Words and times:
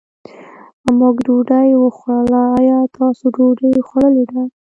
مونږ 0.97 1.15
ډوډۍ 1.25 1.69
وخوړله، 1.77 2.43
ايا 2.59 2.79
تاسو 2.97 3.25
ډوډۍ 3.35 3.73
خوړلې 3.87 4.25
ده؟ 4.31 4.43